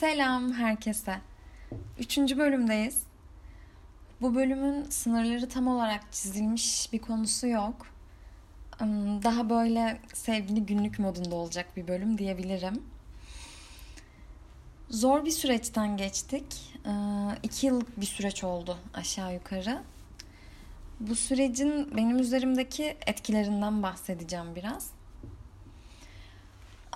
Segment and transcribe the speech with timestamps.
[0.00, 1.20] Selam herkese.
[1.98, 3.02] Üçüncü bölümdeyiz.
[4.20, 7.86] Bu bölümün sınırları tam olarak çizilmiş bir konusu yok.
[9.22, 12.82] Daha böyle sevgili günlük modunda olacak bir bölüm diyebilirim.
[14.90, 16.76] Zor bir süreçten geçtik.
[17.42, 19.82] İki yıllık bir süreç oldu aşağı yukarı.
[21.00, 24.90] Bu sürecin benim üzerimdeki etkilerinden bahsedeceğim biraz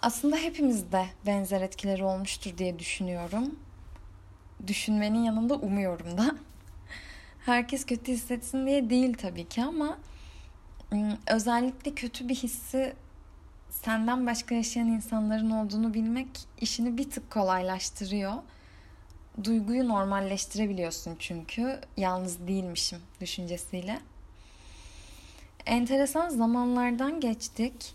[0.04, 3.56] aslında hepimizde benzer etkileri olmuştur diye düşünüyorum.
[4.66, 6.36] Düşünmenin yanında umuyorum da.
[7.46, 9.98] Herkes kötü hissetsin diye değil tabii ki ama
[11.26, 12.94] özellikle kötü bir hissi
[13.70, 16.28] senden başka yaşayan insanların olduğunu bilmek
[16.60, 18.32] işini bir tık kolaylaştırıyor.
[19.44, 24.00] Duyguyu normalleştirebiliyorsun çünkü yalnız değilmişim düşüncesiyle.
[25.66, 27.94] Enteresan zamanlardan geçtik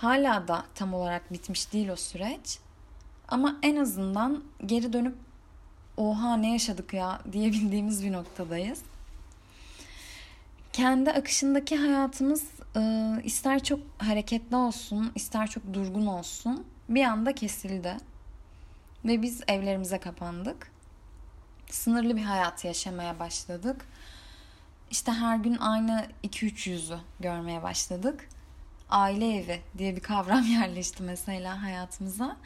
[0.00, 2.58] Hala da tam olarak bitmiş değil o süreç.
[3.28, 5.16] Ama en azından geri dönüp
[5.96, 8.82] oha ne yaşadık ya diyebildiğimiz bir noktadayız.
[10.72, 12.44] Kendi akışındaki hayatımız
[12.76, 12.80] e,
[13.24, 17.96] ister çok hareketli olsun, ister çok durgun olsun bir anda kesildi.
[19.04, 20.70] Ve biz evlerimize kapandık.
[21.70, 23.86] Sınırlı bir hayat yaşamaya başladık.
[24.90, 28.28] İşte her gün aynı 2-3 yüzü görmeye başladık
[28.90, 32.36] aile evi diye bir kavram yerleşti mesela hayatımıza.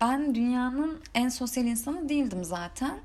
[0.00, 2.98] Ben dünyanın en sosyal insanı değildim zaten.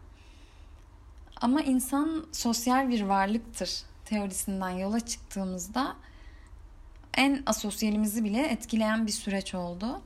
[1.42, 5.96] Ama insan sosyal bir varlıktır teorisinden yola çıktığımızda
[7.14, 10.02] en asosyalimizi bile etkileyen bir süreç oldu.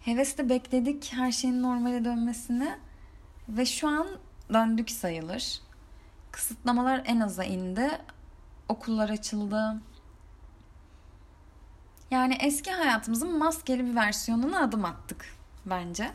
[0.00, 2.78] Hevesle bekledik her şeyin normale dönmesini
[3.48, 4.06] ve şu an
[4.52, 5.60] döndük sayılır.
[6.30, 7.90] Kısıtlamalar en aza indi.
[8.68, 9.80] Okullar açıldı,
[12.14, 15.26] yani eski hayatımızın maskeli bir versiyonuna adım attık
[15.66, 16.12] bence.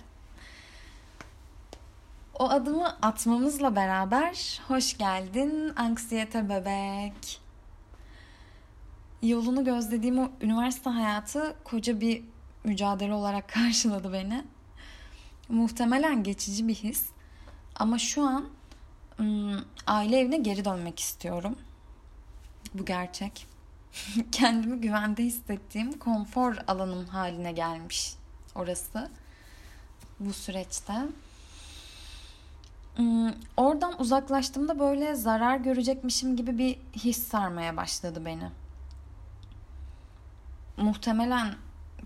[2.40, 7.42] O adımı atmamızla beraber hoş geldin anksiyete bebek.
[9.22, 12.24] Yolunu gözlediğim o üniversite hayatı koca bir
[12.64, 14.44] mücadele olarak karşıladı beni.
[15.50, 17.10] Muhtemelen geçici bir his.
[17.76, 18.46] Ama şu an
[19.88, 21.56] aile evine geri dönmek istiyorum.
[22.74, 23.48] Bu gerçek.
[24.32, 28.16] kendimi güvende hissettiğim konfor alanım haline gelmiş
[28.56, 29.10] orası
[30.20, 30.94] bu süreçte.
[32.96, 38.52] Hmm, oradan uzaklaştığımda böyle zarar görecekmişim gibi bir his sarmaya başladı beni.
[40.78, 41.56] Muhtemelen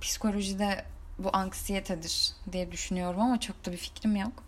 [0.01, 0.85] psikolojide
[1.19, 4.43] bu anksiyetedir diye düşünüyorum ama çok da bir fikrim yok.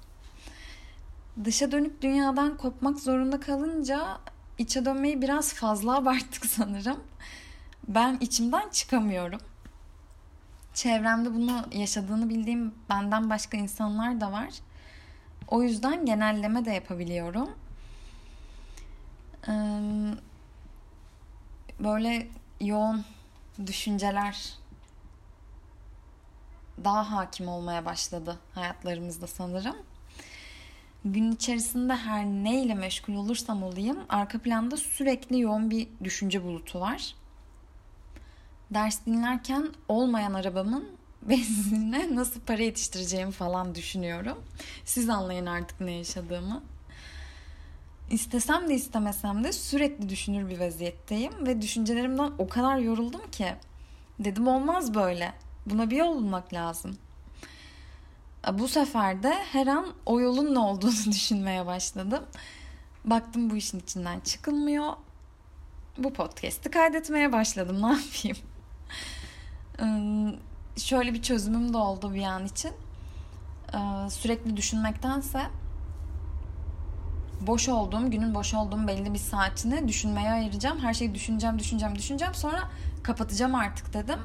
[1.44, 4.18] Dışa dönük dünyadan kopmak zorunda kalınca
[4.58, 7.04] içe dönmeyi biraz fazla abarttık sanırım.
[7.88, 9.40] Ben içimden çıkamıyorum.
[10.74, 14.50] Çevremde bunu yaşadığını bildiğim benden başka insanlar da var.
[15.48, 17.50] O yüzden genelleme de yapabiliyorum.
[21.80, 22.28] Böyle
[22.62, 23.06] yoğun
[23.66, 24.54] düşünceler
[26.84, 29.76] daha hakim olmaya başladı hayatlarımızda sanırım
[31.06, 37.16] gün içerisinde her neyle meşgul olursam olayım arka planda sürekli yoğun bir düşünce bulutu var.
[38.72, 40.90] Ders dinlerken olmayan arabamın
[41.22, 44.38] benzinine nasıl para yetiştireceğimi falan düşünüyorum.
[44.86, 46.64] Siz anlayın artık ne yaşadığımı.
[48.12, 53.54] İstesem de istemesem de sürekli düşünür bir vaziyetteyim ve düşüncelerimden o kadar yoruldum ki
[54.20, 55.34] dedim olmaz böyle.
[55.66, 56.98] Buna bir yol bulmak lazım.
[58.54, 62.24] Bu sefer de her an o yolun ne olduğunu düşünmeye başladım.
[63.06, 64.94] Baktım bu işin içinden çıkılmıyor.
[65.98, 67.82] Bu podcast'i kaydetmeye başladım.
[67.82, 68.38] Ne yapayım?
[70.78, 72.72] Şöyle bir çözümüm de oldu bir an için.
[74.10, 75.42] Sürekli düşünmektense
[77.42, 80.80] boş olduğum, günün boş olduğum belli bir saatini düşünmeye ayıracağım.
[80.80, 82.34] Her şeyi düşüneceğim, düşüneceğim, düşüneceğim.
[82.34, 82.70] Sonra
[83.04, 84.20] kapatacağım artık dedim.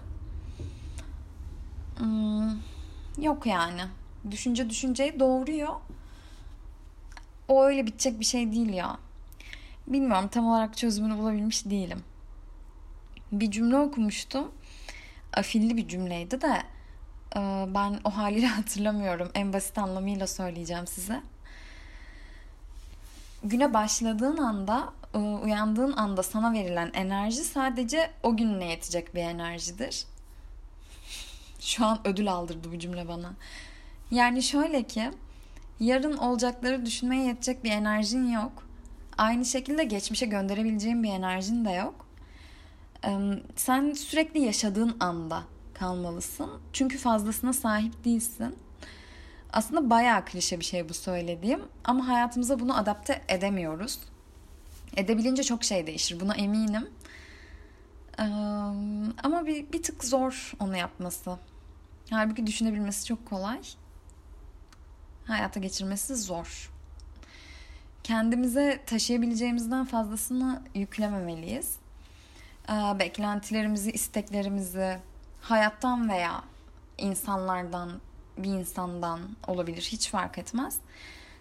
[3.19, 3.82] Yok yani.
[4.31, 5.74] Düşünce düşünceyi doğuruyor.
[7.48, 8.98] O öyle bitecek bir şey değil ya.
[9.86, 12.03] Bilmiyorum tam olarak çözümünü bulabilmiş değilim.
[13.33, 14.53] Bir cümle okumuştum.
[15.33, 16.62] Afilli bir cümleydi de
[17.36, 17.41] e,
[17.74, 19.30] ben o haliyle hatırlamıyorum.
[19.34, 21.22] En basit anlamıyla söyleyeceğim size.
[23.44, 30.04] Güne başladığın anda, e, uyandığın anda sana verilen enerji sadece o gününe yetecek bir enerjidir.
[31.60, 33.33] Şu an ödül aldırdı bu cümle bana.
[34.10, 35.10] Yani şöyle ki
[35.80, 38.53] yarın olacakları düşünmeye yetecek bir enerjin yok.
[39.18, 42.07] Aynı şekilde geçmişe gönderebileceğin bir enerjin de yok.
[43.57, 45.42] Sen sürekli yaşadığın anda
[45.74, 46.51] kalmalısın.
[46.72, 48.57] Çünkü fazlasına sahip değilsin.
[49.53, 53.98] Aslında bayağı klişe bir şey bu söylediğim ama hayatımıza bunu adapte edemiyoruz.
[54.97, 56.89] Edebilince çok şey değişir buna eminim.
[59.22, 61.39] Ama bir, bir tık zor onu yapması.
[62.10, 63.60] Halbuki düşünebilmesi çok kolay.
[65.24, 66.70] Hayata geçirmesi zor.
[68.02, 71.76] Kendimize taşıyabileceğimizden fazlasını yüklememeliyiz.
[72.68, 74.98] Ee, beklentilerimizi, isteklerimizi
[75.40, 76.44] hayattan veya
[76.98, 78.00] insanlardan,
[78.38, 80.78] bir insandan olabilir hiç fark etmez.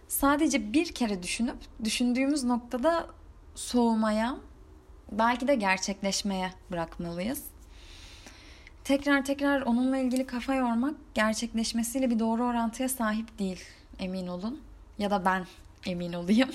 [0.08, 3.08] Sadece bir kere düşünüp düşündüğümüz noktada
[3.56, 4.38] soğumaya,
[5.12, 7.44] belki de gerçekleşmeye bırakmalıyız.
[8.90, 13.64] Tekrar tekrar onunla ilgili kafa yormak gerçekleşmesiyle bir doğru orantıya sahip değil
[14.00, 14.62] emin olun.
[14.98, 15.46] Ya da ben
[15.86, 16.50] emin olayım.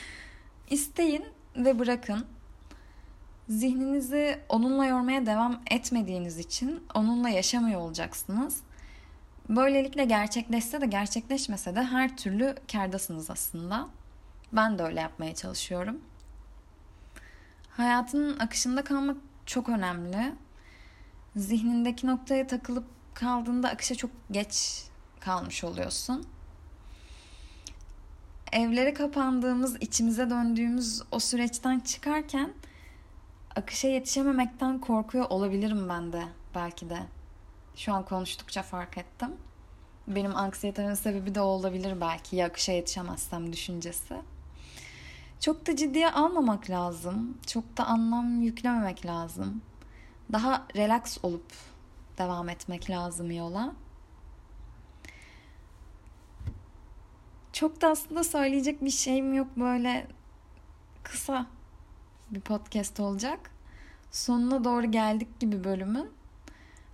[0.70, 1.24] İsteyin
[1.56, 2.26] ve bırakın.
[3.48, 8.60] Zihninizi onunla yormaya devam etmediğiniz için onunla yaşamıyor olacaksınız.
[9.48, 13.88] Böylelikle gerçekleşse de gerçekleşmese de her türlü kardasınız aslında.
[14.52, 16.00] Ben de öyle yapmaya çalışıyorum.
[17.70, 19.16] Hayatının akışında kalmak
[19.46, 20.32] çok önemli.
[21.36, 22.84] Zihnindeki noktaya takılıp
[23.14, 24.84] kaldığında akışa çok geç
[25.20, 26.26] kalmış oluyorsun.
[28.52, 32.52] Evlere kapandığımız, içimize döndüğümüz o süreçten çıkarken
[33.56, 36.22] akışa yetişememekten korkuyor olabilirim ben de
[36.54, 36.98] belki de.
[37.76, 39.30] Şu an konuştukça fark ettim.
[40.08, 44.14] Benim anksiyetemin sebebi de olabilir belki ya akışa yetişemezsem düşüncesi.
[45.40, 47.38] Çok da ciddiye almamak lazım.
[47.46, 49.62] Çok da anlam yüklememek lazım.
[50.32, 51.52] Daha relax olup
[52.18, 53.74] devam etmek lazım yola.
[57.52, 60.06] Çok da aslında söyleyecek bir şeyim yok böyle
[61.02, 61.46] kısa
[62.30, 63.50] bir podcast olacak.
[64.10, 66.10] Sonuna doğru geldik gibi bölümün.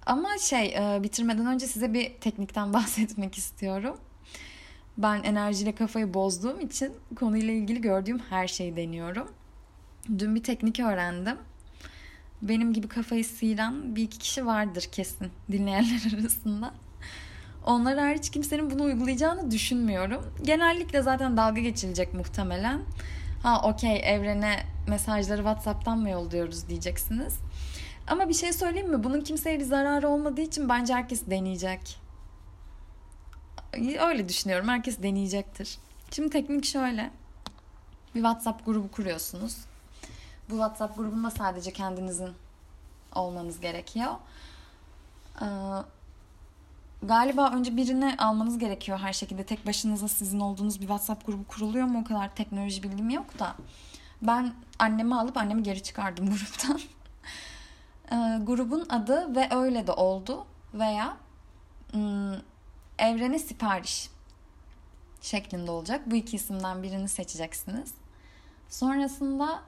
[0.07, 3.97] Ama şey e, bitirmeden önce size bir teknikten bahsetmek istiyorum.
[4.99, 9.33] Ben enerjiyle kafayı bozduğum için konuyla ilgili gördüğüm her şeyi deniyorum.
[10.19, 11.39] Dün bir teknik öğrendim.
[12.43, 16.75] Benim gibi kafayı sıyıran bir iki kişi vardır kesin dinleyenler arasında.
[17.67, 20.35] Onlar hariç kimsenin bunu uygulayacağını düşünmüyorum.
[20.43, 22.81] Genellikle zaten dalga geçilecek muhtemelen.
[23.43, 24.57] Ha okey evrene
[24.89, 27.39] mesajları WhatsApp'tan mı yolluyoruz diyeceksiniz.
[28.07, 29.05] Ama bir şey söyleyeyim mi?
[29.05, 32.01] Bunun kimseye bir zararı olmadığı için bence herkes deneyecek.
[34.01, 34.69] Öyle düşünüyorum.
[34.69, 35.79] Herkes deneyecektir.
[36.11, 37.11] Şimdi teknik şöyle.
[38.15, 39.57] Bir WhatsApp grubu kuruyorsunuz.
[40.51, 42.31] Bu WhatsApp grubunda sadece kendinizin
[43.15, 44.13] olmanız gerekiyor.
[45.43, 45.47] Ee,
[47.03, 49.45] galiba önce birini almanız gerekiyor her şekilde.
[49.45, 52.01] Tek başınıza sizin olduğunuz bir WhatsApp grubu kuruluyor mu?
[52.01, 53.57] O kadar teknoloji bilgim yok da.
[54.23, 56.81] Ben annemi alıp annemi geri çıkardım gruptan.
[58.13, 61.17] Ee, grubun adı ve öyle de oldu veya
[61.95, 62.43] ım,
[62.99, 64.11] evrene sipariş
[65.21, 66.01] şeklinde olacak.
[66.07, 67.95] Bu iki isimden birini seçeceksiniz.
[68.69, 69.63] Sonrasında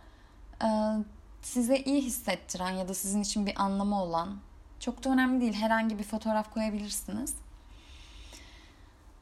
[1.43, 4.39] size iyi hissettiren ya da sizin için bir anlamı olan
[4.81, 7.35] çok da önemli değil herhangi bir fotoğraf koyabilirsiniz.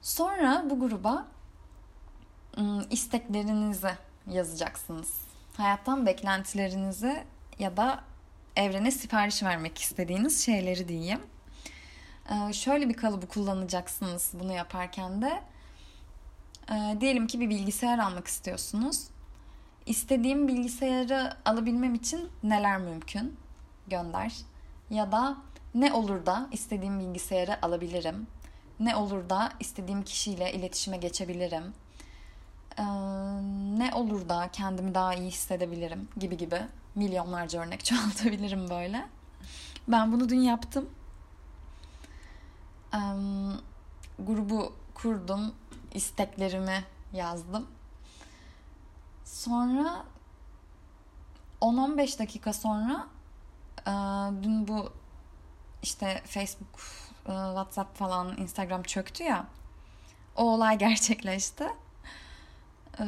[0.03, 1.27] Sonra bu gruba
[2.91, 3.91] isteklerinizi
[4.27, 5.21] yazacaksınız.
[5.57, 7.25] Hayattan beklentilerinizi
[7.59, 8.01] ya da
[8.57, 11.21] evrene sipariş vermek istediğiniz şeyleri diyeyim.
[12.31, 15.43] Ee, şöyle bir kalıbı kullanacaksınız bunu yaparken de.
[16.71, 19.09] Ee, diyelim ki bir bilgisayar almak istiyorsunuz.
[19.91, 23.37] İstediğim bilgisayarı alabilmem için neler mümkün?
[23.89, 24.37] Gönder.
[24.91, 25.37] Ya da
[25.75, 28.27] ne olur da istediğim bilgisayarı alabilirim?
[28.81, 31.65] Ne olur da istediğim kişiyle iletişime geçebilirim?
[32.79, 32.83] Ee,
[33.79, 36.61] ne olur da kendimi daha iyi hissedebilirim gibi gibi
[36.95, 39.07] milyonlarca örnek çoğaltabilirim böyle.
[39.89, 40.91] Ben bunu dün yaptım.
[42.95, 43.61] Um,
[44.19, 45.55] grubu kurdum,
[45.95, 47.67] isteklerimi yazdım.
[49.31, 50.05] Sonra
[51.61, 53.07] 10-15 dakika sonra
[53.87, 53.93] e,
[54.43, 54.93] dün bu
[55.83, 56.81] işte Facebook,
[57.27, 59.47] e, WhatsApp falan, Instagram çöktü ya.
[60.37, 61.65] O olay gerçekleşti.
[63.01, 63.05] E,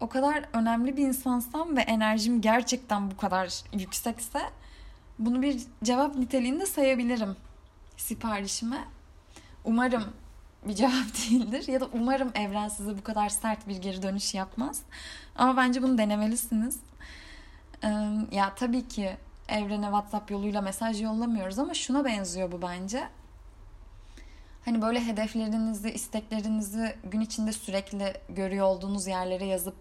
[0.00, 4.50] o kadar önemli bir insansam ve enerjim gerçekten bu kadar yüksekse
[5.18, 7.36] bunu bir cevap niteliğinde sayabilirim
[7.96, 8.84] siparişime.
[9.64, 10.04] Umarım
[10.64, 10.92] bir cevap
[11.30, 14.82] değildir ya da umarım evren size bu kadar sert bir geri dönüş yapmaz.
[15.36, 16.80] Ama bence bunu denemelisiniz.
[18.32, 19.16] ya tabii ki
[19.48, 23.08] evrene WhatsApp yoluyla mesaj yollamıyoruz ama şuna benziyor bu bence.
[24.64, 29.76] Hani böyle hedeflerinizi, isteklerinizi gün içinde sürekli görüyor olduğunuz yerlere yazıp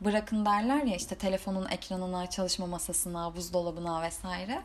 [0.00, 4.62] bırakın derler ya işte telefonun ekranına, çalışma masasına, buzdolabına vesaire.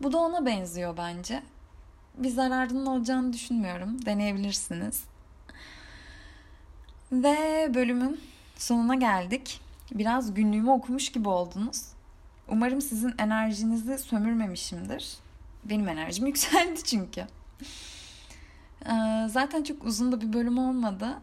[0.00, 1.42] Bu da ona benziyor bence.
[2.16, 4.06] Bir zararının olacağını düşünmüyorum.
[4.06, 5.04] Deneyebilirsiniz.
[7.12, 8.20] Ve bölümün
[8.56, 9.60] sonuna geldik.
[9.92, 11.82] Biraz günlüğümü okumuş gibi oldunuz.
[12.48, 15.16] Umarım sizin enerjinizi sömürmemişimdir.
[15.64, 17.26] Benim enerjim yükseldi çünkü.
[18.86, 21.18] Ee, zaten çok uzun da bir bölüm olmadı.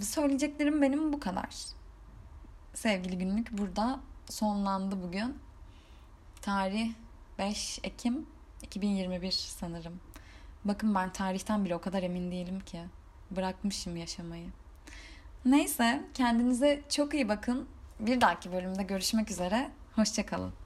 [0.00, 1.54] Söyleyeceklerim benim bu kadar.
[2.74, 5.34] Sevgili günlük burada sonlandı bugün.
[6.42, 6.92] Tarih
[7.38, 8.26] 5 Ekim
[8.62, 10.00] 2021 sanırım.
[10.64, 12.80] Bakın ben tarihten bile o kadar emin değilim ki.
[13.30, 14.46] Bırakmışım yaşamayı.
[15.44, 17.68] Neyse kendinize çok iyi bakın.
[18.00, 19.70] Bir dahaki bölümde görüşmek üzere.
[19.94, 20.61] Hoşçakalın.